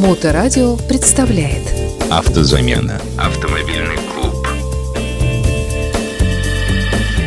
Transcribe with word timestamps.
Моторадио 0.00 0.76
представляет 0.76 1.62
Автозамена. 2.10 3.02
Автомобильный 3.18 3.98
клуб. 4.14 4.34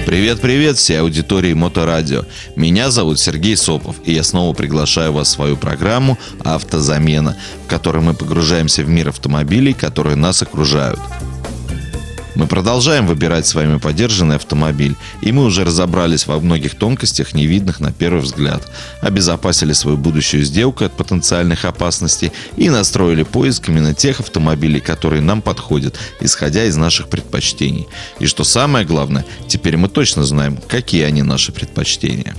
Привет-привет 0.07 0.78
всей 0.78 0.99
аудитории 0.99 1.54
Моторадио. 1.54 2.23
Меня 2.55 2.89
зовут 2.89 3.20
Сергей 3.20 3.57
Сопов, 3.57 3.97
и 4.05 4.13
я 4.13 4.23
снова 4.23 4.55
приглашаю 4.55 5.13
вас 5.13 5.28
в 5.28 5.31
свою 5.31 5.55
программу 5.55 6.17
«Автозамена», 6.44 7.37
в 7.63 7.69
которой 7.69 8.01
мы 8.01 8.15
погружаемся 8.15 8.83
в 8.83 8.90
мир 8.90 9.10
автомобилей, 9.10 9.74
которые 9.74 10.15
нас 10.15 10.42
окружают– 10.42 10.99
мы 12.36 12.47
продолжаем 12.47 13.08
выбирать 13.08 13.46
с 13.46 13.54
вами 13.54 13.78
подержанный 13.78 14.38
автомобиль, 14.38 14.96
и 15.22 15.32
мы 15.32 15.46
уже 15.46 15.63
разобрались 15.63 16.26
во 16.26 16.40
многих 16.40 16.76
тонкостях, 16.76 17.34
невидных 17.34 17.80
на 17.80 17.91
первый 17.91 18.22
взгляд, 18.22 18.72
обезопасили 19.02 19.73
свою 19.73 19.98
будущую 19.98 20.44
сделку 20.44 20.84
от 20.84 20.94
потенциальных 20.94 21.66
опасностей 21.66 22.32
и 22.58 22.70
настроили 22.70 23.24
поиск 23.24 23.70
именно 23.70 23.94
тех 23.94 24.20
автомобилей, 24.20 24.80
которые 24.80 25.22
нам 25.22 25.41
подходят, 25.41 25.98
исходя 26.22 26.66
из 26.66 26.76
наших 26.76 27.08
предпочтений. 27.08 27.88
И 28.20 28.26
что 28.26 28.44
самое 28.44 28.86
главное, 28.86 29.26
теперь 29.48 29.77
мы 29.77 29.88
точно 29.88 30.24
знаем, 30.24 30.58
какие 30.68 31.04
они 31.04 31.22
наши 31.22 31.52
предпочтения. 31.52 32.36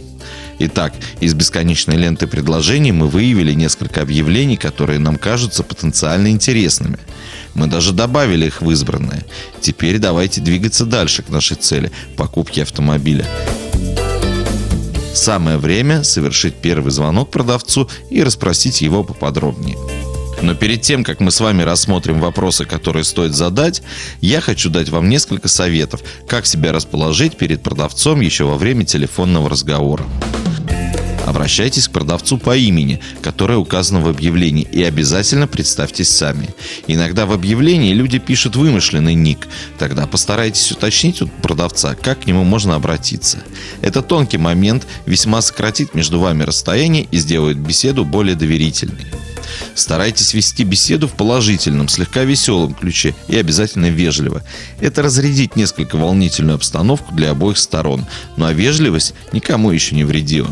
Итак, 0.58 0.94
из 1.20 1.34
бесконечной 1.34 1.96
ленты 1.96 2.26
предложений 2.26 2.92
мы 2.92 3.08
выявили 3.08 3.52
несколько 3.52 4.02
объявлений, 4.02 4.56
которые 4.56 4.98
нам 4.98 5.16
кажутся 5.16 5.62
потенциально 5.62 6.28
интересными. 6.28 6.98
Мы 7.54 7.66
даже 7.66 7.92
добавили 7.92 8.46
их 8.46 8.62
в 8.62 8.70
избранное. 8.70 9.24
Теперь 9.60 9.98
давайте 9.98 10.40
двигаться 10.40 10.84
дальше 10.84 11.22
к 11.22 11.28
нашей 11.28 11.56
цели– 11.56 11.90
покупке 12.16 12.62
автомобиля. 12.62 13.26
Самое 15.14 15.58
время 15.58 16.02
совершить 16.02 16.56
первый 16.56 16.90
звонок 16.90 17.30
продавцу 17.30 17.88
и 18.10 18.22
расспросить 18.22 18.80
его 18.80 19.04
поподробнее. 19.04 19.78
Но 20.42 20.54
перед 20.54 20.82
тем, 20.82 21.04
как 21.04 21.20
мы 21.20 21.30
с 21.30 21.40
вами 21.40 21.62
рассмотрим 21.62 22.20
вопросы, 22.20 22.64
которые 22.64 23.04
стоит 23.04 23.34
задать, 23.34 23.82
я 24.20 24.40
хочу 24.40 24.70
дать 24.70 24.88
вам 24.88 25.08
несколько 25.08 25.48
советов, 25.48 26.02
как 26.28 26.46
себя 26.46 26.72
расположить 26.72 27.36
перед 27.36 27.62
продавцом 27.62 28.20
еще 28.20 28.44
во 28.44 28.56
время 28.56 28.84
телефонного 28.84 29.48
разговора. 29.48 30.04
Обращайтесь 31.24 31.88
к 31.88 31.92
продавцу 31.92 32.36
по 32.36 32.54
имени, 32.54 33.00
которое 33.22 33.56
указано 33.56 34.00
в 34.00 34.08
объявлении, 34.08 34.68
и 34.70 34.82
обязательно 34.82 35.46
представьтесь 35.46 36.10
сами. 36.10 36.50
Иногда 36.86 37.24
в 37.24 37.32
объявлении 37.32 37.94
люди 37.94 38.18
пишут 38.18 38.56
вымышленный 38.56 39.14
ник. 39.14 39.48
Тогда 39.78 40.06
постарайтесь 40.06 40.70
уточнить 40.70 41.22
у 41.22 41.26
продавца, 41.26 41.94
как 41.94 42.20
к 42.20 42.26
нему 42.26 42.44
можно 42.44 42.74
обратиться. 42.74 43.38
Это 43.80 44.02
тонкий 44.02 44.36
момент, 44.36 44.86
весьма 45.06 45.40
сократит 45.40 45.94
между 45.94 46.20
вами 46.20 46.42
расстояние 46.42 47.08
и 47.10 47.16
сделает 47.16 47.58
беседу 47.58 48.04
более 48.04 48.36
доверительной. 48.36 49.06
Старайтесь 49.74 50.34
вести 50.34 50.62
беседу 50.64 51.08
в 51.08 51.12
положительном, 51.12 51.88
слегка 51.88 52.24
веселом 52.24 52.74
ключе 52.74 53.14
и 53.28 53.36
обязательно 53.36 53.86
вежливо. 53.86 54.42
Это 54.80 55.02
разрядит 55.02 55.56
несколько 55.56 55.96
волнительную 55.96 56.56
обстановку 56.56 57.14
для 57.14 57.30
обоих 57.30 57.56
сторон, 57.56 58.04
ну 58.36 58.44
а 58.44 58.52
вежливость 58.52 59.14
никому 59.32 59.70
еще 59.70 59.94
не 59.94 60.04
вредила. 60.04 60.50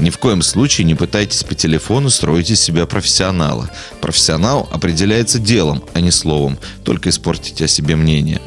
Ни 0.00 0.08
в 0.08 0.16
коем 0.16 0.40
случае 0.40 0.86
не 0.86 0.94
пытайтесь 0.94 1.44
по 1.44 1.54
телефону 1.54 2.08
строить 2.08 2.50
из 2.50 2.60
себя 2.60 2.86
профессионала. 2.86 3.70
Профессионал 4.00 4.66
определяется 4.72 5.38
делом, 5.38 5.84
а 5.92 6.00
не 6.00 6.10
словом. 6.10 6.58
Только 6.84 7.10
испортите 7.10 7.66
о 7.66 7.68
себе 7.68 7.96
мнение. 7.96 8.40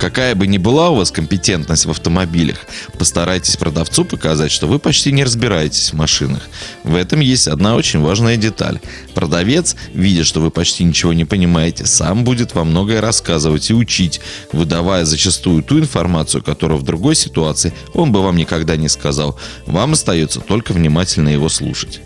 Какая 0.00 0.34
бы 0.34 0.46
ни 0.46 0.56
была 0.56 0.88
у 0.88 0.96
вас 0.96 1.10
компетентность 1.10 1.84
в 1.84 1.90
автомобилях, 1.90 2.60
постарайтесь 2.98 3.58
продавцу 3.58 4.06
показать, 4.06 4.50
что 4.50 4.66
вы 4.66 4.78
почти 4.78 5.12
не 5.12 5.24
разбираетесь 5.24 5.92
в 5.92 5.96
машинах. 5.96 6.48
В 6.84 6.94
этом 6.94 7.20
есть 7.20 7.46
одна 7.46 7.76
очень 7.76 8.00
важная 8.00 8.38
деталь. 8.38 8.80
Продавец, 9.12 9.76
видя, 9.92 10.24
что 10.24 10.40
вы 10.40 10.50
почти 10.50 10.84
ничего 10.84 11.12
не 11.12 11.26
понимаете, 11.26 11.84
сам 11.84 12.24
будет 12.24 12.54
вам 12.54 12.70
многое 12.70 13.02
рассказывать 13.02 13.68
и 13.68 13.74
учить, 13.74 14.22
выдавая 14.52 15.04
зачастую 15.04 15.62
ту 15.62 15.78
информацию, 15.78 16.42
которую 16.42 16.80
в 16.80 16.84
другой 16.84 17.14
ситуации 17.14 17.74
он 17.92 18.10
бы 18.10 18.22
вам 18.22 18.36
никогда 18.36 18.76
не 18.76 18.88
сказал. 18.88 19.38
Вам 19.66 19.92
остается 19.92 20.40
только 20.40 20.72
внимательно 20.72 21.28
его 21.28 21.50
слушать. 21.50 22.00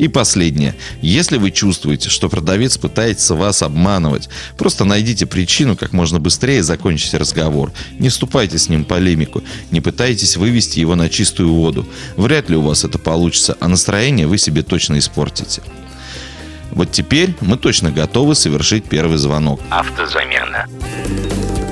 И 0.00 0.08
последнее. 0.08 0.74
Если 1.02 1.36
вы 1.36 1.50
чувствуете, 1.50 2.08
что 2.08 2.30
продавец 2.30 2.78
пытается 2.78 3.34
вас 3.34 3.62
обманывать, 3.62 4.30
просто 4.56 4.86
найдите 4.86 5.26
причину 5.26 5.76
как 5.76 5.92
можно 5.92 6.18
быстрее 6.18 6.62
закончить 6.62 7.12
разговор. 7.12 7.70
Не 7.98 8.08
вступайте 8.08 8.56
с 8.56 8.70
ним 8.70 8.84
в 8.84 8.86
полемику. 8.86 9.42
Не 9.70 9.82
пытайтесь 9.82 10.38
вывести 10.38 10.80
его 10.80 10.94
на 10.94 11.10
чистую 11.10 11.52
воду. 11.52 11.86
Вряд 12.16 12.48
ли 12.48 12.56
у 12.56 12.62
вас 12.62 12.82
это 12.82 12.98
получится, 12.98 13.58
а 13.60 13.68
настроение 13.68 14.26
вы 14.26 14.38
себе 14.38 14.62
точно 14.62 14.98
испортите. 14.98 15.60
Вот 16.70 16.90
теперь 16.90 17.34
мы 17.42 17.58
точно 17.58 17.90
готовы 17.90 18.34
совершить 18.34 18.84
первый 18.84 19.18
звонок. 19.18 19.60
Автозамена. 19.68 20.66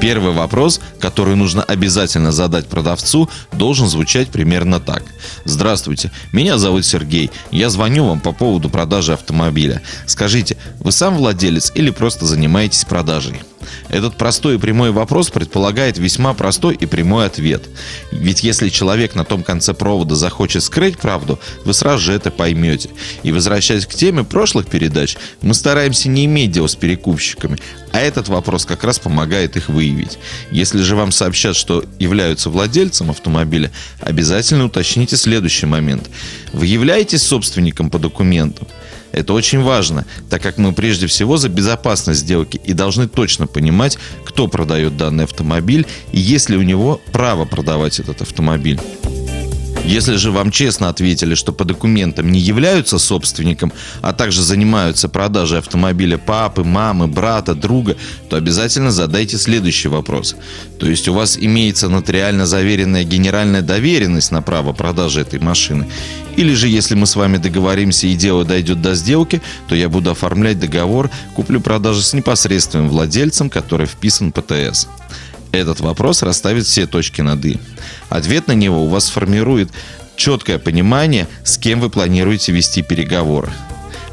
Первый 0.08 0.32
вопрос, 0.32 0.80
который 1.00 1.36
нужно 1.36 1.62
обязательно 1.62 2.32
задать 2.32 2.66
продавцу, 2.66 3.28
должен 3.52 3.88
звучать 3.88 4.28
примерно 4.28 4.80
так. 4.80 5.02
Здравствуйте, 5.44 6.10
меня 6.32 6.56
зовут 6.56 6.86
Сергей. 6.86 7.30
Я 7.50 7.68
звоню 7.68 8.06
вам 8.06 8.20
по 8.20 8.32
поводу 8.32 8.70
продажи 8.70 9.12
автомобиля. 9.12 9.82
Скажите, 10.06 10.56
вы 10.80 10.92
сам 10.92 11.18
владелец 11.18 11.70
или 11.74 11.90
просто 11.90 12.24
занимаетесь 12.24 12.86
продажей? 12.86 13.42
Этот 13.88 14.16
простой 14.16 14.56
и 14.56 14.58
прямой 14.58 14.90
вопрос 14.90 15.30
предполагает 15.30 15.98
весьма 15.98 16.34
простой 16.34 16.74
и 16.74 16.86
прямой 16.86 17.26
ответ. 17.26 17.68
Ведь 18.10 18.42
если 18.42 18.68
человек 18.68 19.14
на 19.14 19.24
том 19.24 19.42
конце 19.42 19.74
провода 19.74 20.14
захочет 20.14 20.62
скрыть 20.62 20.98
правду, 20.98 21.38
вы 21.64 21.74
сразу 21.74 22.02
же 22.02 22.12
это 22.12 22.30
поймете. 22.30 22.90
И 23.22 23.32
возвращаясь 23.32 23.86
к 23.86 23.94
теме 23.94 24.24
прошлых 24.24 24.68
передач, 24.68 25.16
мы 25.42 25.54
стараемся 25.54 26.08
не 26.08 26.24
иметь 26.24 26.52
дел 26.52 26.68
с 26.68 26.74
перекупщиками, 26.74 27.58
а 27.92 28.00
этот 28.00 28.28
вопрос 28.28 28.64
как 28.64 28.84
раз 28.84 28.98
помогает 28.98 29.56
их 29.56 29.68
выявить. 29.68 30.18
Если 30.50 30.82
же 30.82 30.96
вам 30.96 31.12
сообщат, 31.12 31.56
что 31.56 31.84
являются 31.98 32.50
владельцем 32.50 33.10
автомобиля, 33.10 33.70
обязательно 34.00 34.66
уточните 34.66 35.16
следующий 35.16 35.66
момент. 35.66 36.08
Вы 36.52 36.66
являетесь 36.66 37.22
собственником 37.22 37.90
по 37.90 37.98
документам? 37.98 38.66
Это 39.12 39.32
очень 39.32 39.62
важно, 39.62 40.06
так 40.28 40.42
как 40.42 40.58
мы 40.58 40.72
прежде 40.72 41.06
всего 41.06 41.36
за 41.36 41.48
безопасность 41.48 42.20
сделки 42.20 42.60
и 42.64 42.72
должны 42.72 43.08
точно 43.08 43.46
понимать, 43.46 43.98
кто 44.24 44.48
продает 44.48 44.96
данный 44.96 45.24
автомобиль 45.24 45.86
и 46.12 46.18
есть 46.18 46.50
ли 46.50 46.56
у 46.56 46.62
него 46.62 47.00
право 47.12 47.44
продавать 47.44 48.00
этот 48.00 48.22
автомобиль. 48.22 48.80
Если 49.84 50.16
же 50.16 50.30
вам 50.30 50.50
честно 50.50 50.88
ответили, 50.88 51.34
что 51.34 51.52
по 51.52 51.64
документам 51.64 52.30
не 52.30 52.38
являются 52.38 52.98
собственником, 52.98 53.72
а 54.02 54.12
также 54.12 54.42
занимаются 54.42 55.08
продажей 55.08 55.58
автомобиля 55.58 56.18
папы, 56.18 56.62
мамы, 56.62 57.06
брата, 57.06 57.54
друга, 57.54 57.96
то 58.28 58.36
обязательно 58.36 58.90
задайте 58.90 59.38
следующий 59.38 59.88
вопрос. 59.88 60.36
То 60.78 60.86
есть 60.86 61.08
у 61.08 61.14
вас 61.14 61.38
имеется 61.40 61.88
нотариально 61.88 62.46
заверенная 62.46 63.04
генеральная 63.04 63.62
доверенность 63.62 64.30
на 64.30 64.42
право 64.42 64.72
продажи 64.72 65.22
этой 65.22 65.40
машины? 65.40 65.86
Или 66.36 66.54
же, 66.54 66.68
если 66.68 66.94
мы 66.94 67.06
с 67.06 67.16
вами 67.16 67.38
договоримся 67.38 68.06
и 68.06 68.14
дело 68.14 68.44
дойдет 68.44 68.80
до 68.80 68.94
сделки, 68.94 69.40
то 69.68 69.74
я 69.74 69.88
буду 69.88 70.10
оформлять 70.10 70.60
договор 70.60 71.10
куплю-продажи 71.34 72.02
с 72.02 72.12
непосредственным 72.12 72.88
владельцем, 72.88 73.50
который 73.50 73.86
вписан 73.86 74.32
в 74.32 74.40
ПТС. 74.40 74.86
Этот 75.52 75.80
вопрос 75.80 76.22
расставит 76.22 76.66
все 76.66 76.86
точки 76.86 77.20
над 77.20 77.44
«и». 77.44 77.58
Ответ 78.08 78.48
на 78.48 78.52
него 78.52 78.84
у 78.84 78.88
вас 78.88 79.06
сформирует 79.06 79.70
четкое 80.16 80.58
понимание, 80.58 81.26
с 81.44 81.56
кем 81.56 81.80
вы 81.80 81.90
планируете 81.90 82.52
вести 82.52 82.82
переговоры. 82.82 83.50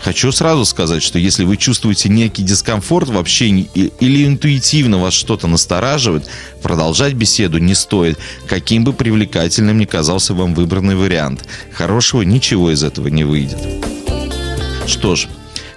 Хочу 0.02 0.32
сразу 0.32 0.66
сказать, 0.66 1.02
что 1.02 1.18
если 1.18 1.46
вы 1.46 1.58
чувствуете 1.58 2.10
некий 2.10 2.44
дискомфорт 2.44 3.10
в 3.10 3.18
общении 3.18 3.64
или 4.00 4.28
интуитивно 4.28 5.00
вас 5.00 5.16
что-то 5.16 5.48
настораживает, 5.48 6.30
продолжать 6.62 7.14
беседу 7.14 7.58
не 7.58 7.74
стоит, 7.74 8.20
каким 8.48 8.84
бы 8.84 8.94
привлекательным 8.94 9.80
ни 9.80 9.86
казался 9.86 10.36
вам 10.36 10.54
выбранный 10.54 10.96
вариант. 10.96 11.48
Хорошего 11.74 12.22
ничего 12.22 12.70
из 12.70 12.84
этого 12.84 13.08
не 13.08 13.24
выйдет. 13.24 13.58
Что 14.86 15.16
ж, 15.16 15.28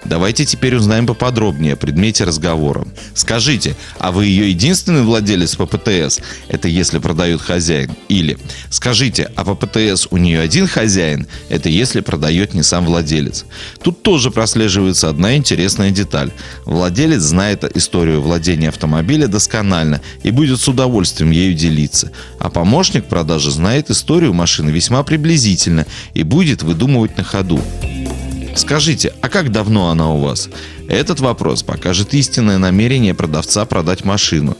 Давайте 0.08 0.46
теперь 0.46 0.74
узнаем 0.74 1.06
поподробнее 1.06 1.74
о 1.74 1.76
предмете 1.76 2.24
разговора. 2.24 2.86
Скажите, 3.14 3.76
а 3.98 4.10
вы 4.10 4.24
ее 4.24 4.48
единственный 4.48 5.02
владелец 5.02 5.54
по 5.54 5.66
ПТС? 5.66 6.20
Это 6.48 6.66
если 6.66 6.98
продает 6.98 7.42
хозяин. 7.42 7.90
Или 8.08 8.38
скажите, 8.70 9.30
а 9.36 9.44
по 9.44 9.54
ПТС 9.54 10.08
у 10.10 10.16
нее 10.16 10.40
один 10.40 10.66
хозяин? 10.66 11.26
Это 11.50 11.68
если 11.68 12.00
продает 12.00 12.54
не 12.54 12.62
сам 12.62 12.86
владелец. 12.86 13.44
Тут 13.82 14.02
тоже 14.02 14.30
прослеживается 14.30 15.10
одна 15.10 15.36
интересная 15.36 15.90
деталь. 15.90 16.32
Владелец 16.64 17.20
знает 17.20 17.64
историю 17.76 18.22
владения 18.22 18.70
автомобиля 18.70 19.26
досконально 19.26 20.00
и 20.22 20.30
будет 20.30 20.58
с 20.58 20.68
удовольствием 20.68 21.32
ею 21.32 21.52
делиться. 21.52 22.12
А 22.38 22.48
помощник 22.48 23.04
продажи 23.04 23.50
знает 23.50 23.90
историю 23.90 24.32
машины 24.32 24.70
весьма 24.70 25.02
приблизительно 25.02 25.86
и 26.14 26.22
будет 26.22 26.62
выдумывать 26.62 27.18
на 27.18 27.24
ходу. 27.24 27.62
Скажите, 28.58 29.14
а 29.22 29.28
как 29.28 29.52
давно 29.52 29.88
она 29.88 30.10
у 30.10 30.18
вас? 30.18 30.48
Этот 30.88 31.20
вопрос 31.20 31.62
покажет 31.62 32.12
истинное 32.12 32.58
намерение 32.58 33.14
продавца 33.14 33.64
продать 33.64 34.04
машину. 34.04 34.56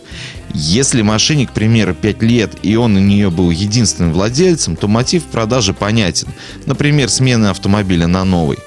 Если 0.55 1.03
машине, 1.03 1.49
к 1.49 1.53
примеру, 1.53 1.95
5 1.95 2.23
лет, 2.23 2.53
и 2.63 2.77
он 2.77 2.97
у 2.97 3.01
нее 3.01 3.29
был 3.29 3.51
единственным 3.51 4.13
владельцем, 4.13 4.77
то 4.77 4.87
мотив 4.87 5.25
продажи 5.25 5.75
понятен. 5.75 6.29
Например, 6.65 7.09
смена 7.09 7.51
автомобиля 7.51 8.07
на 8.07 8.25
новый. 8.25 8.59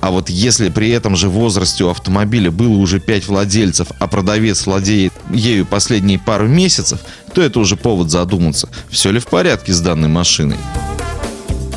А 0.00 0.12
вот 0.12 0.30
если 0.30 0.68
при 0.68 0.90
этом 0.90 1.16
же 1.16 1.28
возрасте 1.28 1.82
у 1.82 1.88
автомобиля 1.88 2.52
было 2.52 2.76
уже 2.76 3.00
5 3.00 3.26
владельцев, 3.26 3.88
а 3.98 4.06
продавец 4.06 4.66
владеет 4.66 5.12
ею 5.30 5.66
последние 5.66 6.20
пару 6.20 6.46
месяцев, 6.46 7.00
то 7.34 7.42
это 7.42 7.58
уже 7.58 7.74
повод 7.74 8.08
задуматься, 8.08 8.68
все 8.88 9.10
ли 9.10 9.18
в 9.18 9.26
порядке 9.26 9.72
с 9.72 9.80
данной 9.80 10.08
машиной. 10.08 10.58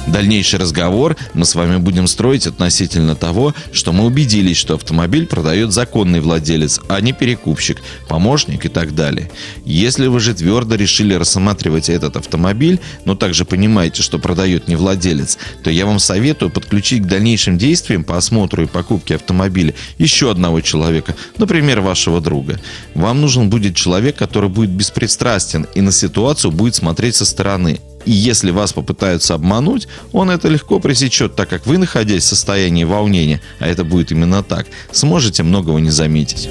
Дальнейший 0.08 0.60
разговор 0.60 1.16
мы 1.34 1.46
с 1.46 1.56
вами 1.56 1.78
будем 1.78 2.08
строить 2.08 2.46
относительно 2.46 3.16
того, 3.16 3.56
что 3.72 3.94
мы 3.94 4.04
убедились, 4.06 4.58
что 4.58 4.76
автомобиль 4.76 5.26
продает 5.26 5.72
законный 5.72 6.20
владелец, 6.20 6.82
а 6.90 7.00
не 7.00 7.14
перекупщик, 7.14 7.82
помощник 8.10 8.66
и 8.66 8.70
так 8.70 8.96
далее. 8.96 9.32
Если 9.64 10.08
вы 10.08 10.20
же 10.20 10.34
твердо 10.34 10.76
решили 10.76 11.14
рассматривать 11.14 11.90
этот 11.90 12.18
автомобиль, 12.18 12.82
но 13.06 13.16
также 13.16 13.46
понимаете, 13.46 14.04
что 14.04 14.20
продает 14.20 14.68
не 14.68 14.76
владелец, 14.76 15.38
то 15.64 15.70
я 15.70 15.86
вам 15.86 16.00
советую 16.00 16.52
подключить 16.52 17.04
к 17.04 17.08
дальнейшим 17.08 17.58
действиям 17.58 18.04
по 18.04 18.18
осмотру 18.18 18.64
и 18.64 18.68
покупке 18.68 19.16
автомобиля 19.16 19.74
еще 19.98 20.30
одного 20.30 20.60
человека, 20.60 21.16
например, 21.38 21.80
вашего 21.80 22.20
друга. 22.20 22.60
Вам 22.94 23.22
нужен 23.22 23.50
будет 23.50 23.76
человек, 23.76 24.18
который 24.18 24.50
будет 24.50 24.72
беспристрастен 24.72 25.66
и 25.76 25.82
на 25.82 25.94
ситуацию 25.94 26.52
будет 26.52 26.76
смотреть 26.76 27.16
со 27.16 27.26
стороны. 27.26 27.80
И 28.06 28.12
если 28.12 28.52
вас 28.52 28.74
попытаются 28.74 29.34
обмануть, 29.34 29.88
он 30.12 30.30
это 30.30 30.48
легко 30.48 30.80
пресечет, 30.80 31.36
так 31.36 31.50
как 31.50 31.66
вы, 31.66 31.78
находясь 31.78 32.24
в 32.24 32.28
состоянии 32.28 32.84
волнения, 32.84 33.42
а 33.60 33.68
это 33.68 33.84
будет 33.84 34.12
именно 34.12 34.44
так, 34.44 34.68
сможете 34.92 35.44
многого 35.44 35.80
не 35.80 35.90
заметить. 35.90 36.50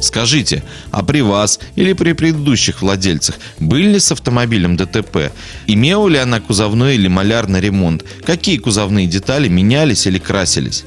Скажите, 0.00 0.62
а 0.90 1.02
при 1.02 1.20
вас 1.20 1.58
или 1.74 1.92
при 1.92 2.12
предыдущих 2.12 2.82
владельцах 2.82 3.36
были 3.58 3.92
ли 3.92 3.98
с 3.98 4.12
автомобилем 4.12 4.76
ДТП? 4.76 5.32
Имела 5.66 6.08
ли 6.08 6.18
она 6.18 6.40
кузовной 6.40 6.96
или 6.96 7.08
малярный 7.08 7.60
ремонт? 7.60 8.04
Какие 8.24 8.58
кузовные 8.58 9.06
детали 9.06 9.48
менялись 9.48 10.06
или 10.06 10.18
красились? 10.18 10.84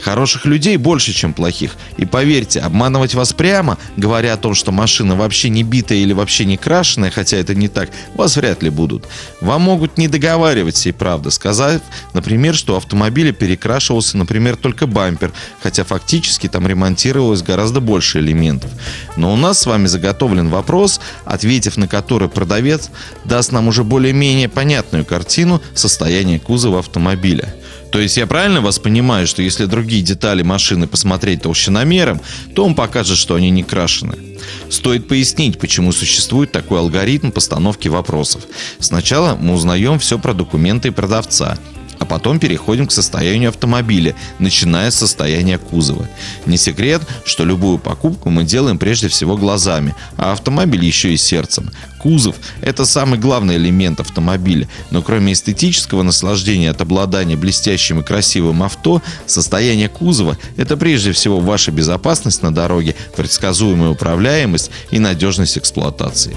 Хороших 0.00 0.44
людей 0.44 0.76
больше, 0.76 1.12
чем 1.12 1.32
плохих. 1.32 1.76
И 1.96 2.04
поверьте, 2.04 2.60
обманывать 2.60 3.14
вас 3.14 3.32
прямо, 3.32 3.78
говоря 3.96 4.34
о 4.34 4.36
том, 4.36 4.54
что 4.54 4.72
машина 4.72 5.16
вообще 5.16 5.48
не 5.48 5.62
битая 5.62 5.98
или 5.98 6.12
вообще 6.12 6.44
не 6.44 6.56
крашеная, 6.56 7.10
хотя 7.10 7.36
это 7.36 7.54
не 7.54 7.68
так, 7.68 7.90
вас 8.14 8.36
вряд 8.36 8.62
ли 8.62 8.70
будут. 8.70 9.06
Вам 9.40 9.62
могут 9.62 9.98
не 9.98 10.08
договаривать 10.08 10.76
всей 10.76 10.92
правды, 10.92 11.30
сказав, 11.30 11.80
например, 12.14 12.54
что 12.54 12.74
у 12.74 12.76
автомобиля 12.76 13.32
перекрашивался, 13.32 14.16
например, 14.16 14.56
только 14.56 14.86
бампер, 14.86 15.32
хотя 15.62 15.84
фактически 15.84 16.48
там 16.48 16.66
ремонтировалось 16.66 17.42
гораздо 17.42 17.80
больше 17.80 18.20
элементов. 18.20 18.70
Но 19.16 19.32
у 19.32 19.36
нас 19.36 19.60
с 19.60 19.66
вами 19.66 19.86
заготовлен 19.86 20.48
вопрос, 20.48 21.00
ответив 21.24 21.76
на 21.76 21.88
который 21.88 22.28
продавец 22.28 22.90
даст 23.24 23.52
нам 23.52 23.68
уже 23.68 23.84
более-менее 23.84 24.48
понятную 24.48 25.04
картину 25.04 25.60
состояния 25.74 26.38
кузова 26.38 26.80
автомобиля. 26.80 27.55
То 27.90 28.00
есть 28.00 28.16
я 28.16 28.26
правильно 28.26 28.60
вас 28.60 28.78
понимаю, 28.78 29.26
что 29.26 29.42
если 29.42 29.66
другие 29.66 30.02
детали 30.02 30.42
машины 30.42 30.86
посмотреть 30.86 31.42
толщиномером, 31.42 32.20
то 32.54 32.64
он 32.64 32.74
покажет, 32.74 33.16
что 33.16 33.34
они 33.34 33.50
не 33.50 33.62
крашены. 33.62 34.16
Стоит 34.68 35.08
пояснить, 35.08 35.58
почему 35.58 35.92
существует 35.92 36.52
такой 36.52 36.80
алгоритм 36.80 37.30
постановки 37.30 37.88
вопросов. 37.88 38.42
Сначала 38.80 39.36
мы 39.36 39.54
узнаем 39.54 39.98
все 39.98 40.18
про 40.18 40.34
документы 40.34 40.92
продавца– 40.92 41.58
а 41.98 42.04
потом 42.04 42.38
переходим 42.38 42.86
к 42.86 42.92
состоянию 42.92 43.50
автомобиля, 43.50 44.14
начиная 44.38 44.90
с 44.90 44.96
состояния 44.96 45.58
кузова. 45.58 46.08
Не 46.46 46.56
секрет, 46.56 47.02
что 47.24 47.44
любую 47.44 47.78
покупку 47.78 48.30
мы 48.30 48.44
делаем 48.44 48.78
прежде 48.78 49.08
всего 49.08 49.36
глазами, 49.36 49.94
а 50.16 50.32
автомобиль 50.32 50.84
еще 50.84 51.12
и 51.12 51.16
сердцем. 51.16 51.70
Кузов– 51.98 52.36
это 52.60 52.84
самый 52.84 53.18
главный 53.18 53.56
элемент 53.56 54.00
автомобиля, 54.00 54.68
но 54.90 55.02
кроме 55.02 55.32
эстетического 55.32 56.02
наслаждения 56.02 56.70
от 56.70 56.80
обладания 56.80 57.36
блестящим 57.36 58.00
и 58.00 58.04
красивым 58.04 58.62
авто, 58.62 59.02
состояние 59.26 59.88
кузова– 59.88 60.38
это 60.56 60.76
прежде 60.76 61.12
всего 61.12 61.40
ваша 61.40 61.72
безопасность 61.72 62.42
на 62.42 62.54
дороге, 62.54 62.94
предсказуемая 63.16 63.90
управляемость 63.90 64.70
и 64.90 64.98
надежность 64.98 65.58
эксплуатации. 65.58 66.36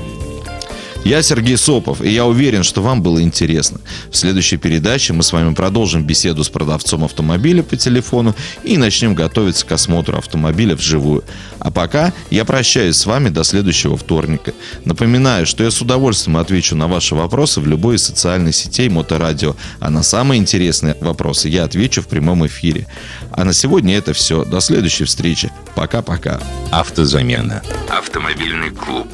Я 1.05 1.23
Сергей 1.23 1.57
Сопов, 1.57 2.01
и 2.01 2.09
я 2.09 2.25
уверен, 2.25 2.63
что 2.63 2.81
вам 2.81 3.01
было 3.01 3.21
интересно. 3.21 3.79
В 4.11 4.17
следующей 4.17 4.57
передаче 4.57 5.13
мы 5.13 5.23
с 5.23 5.31
вами 5.31 5.53
продолжим 5.53 6.03
беседу 6.03 6.43
с 6.43 6.49
продавцом 6.49 7.05
автомобиля 7.05 7.63
по 7.63 7.77
телефону 7.77 8.35
и 8.63 8.77
начнем 8.77 9.15
готовиться 9.15 9.65
к 9.65 9.71
осмотру 9.71 10.17
автомобиля 10.17 10.75
вживую. 10.75 11.23
А 11.59 11.71
пока 11.71 12.13
я 12.29 12.45
прощаюсь 12.45 12.97
с 12.97 13.05
вами 13.05 13.29
до 13.29 13.43
следующего 13.43 13.97
вторника. 13.97 14.53
Напоминаю, 14.85 15.45
что 15.45 15.63
я 15.63 15.71
с 15.71 15.81
удовольствием 15.81 16.37
отвечу 16.37 16.75
на 16.75 16.87
ваши 16.87 17.15
вопросы 17.15 17.61
в 17.61 17.67
любой 17.67 17.95
из 17.95 18.03
социальных 18.03 18.55
сетей 18.55 18.89
Моторадио, 18.89 19.55
а 19.79 19.89
на 19.89 20.03
самые 20.03 20.39
интересные 20.39 20.95
вопросы 20.99 21.47
я 21.47 21.63
отвечу 21.63 22.01
в 22.01 22.07
прямом 22.07 22.45
эфире. 22.45 22.87
А 23.31 23.45
на 23.45 23.53
сегодня 23.53 23.95
это 23.95 24.13
все. 24.13 24.43
До 24.43 24.59
следующей 24.59 25.05
встречи. 25.05 25.51
Пока-пока. 25.75 26.41
Автозамена. 26.71 27.63
Автомобильный 27.89 28.71
клуб. 28.71 29.07